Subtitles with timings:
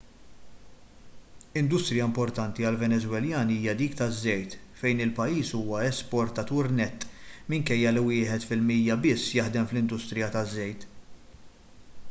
[1.59, 7.05] industrija importanti għal-venezwelani hija dik taż-żejt fejn il-pajjiż huwa esportatur nett
[7.55, 10.89] minkejja li wieħed fil-mija biss jaħdem fl-industrija taż-żejt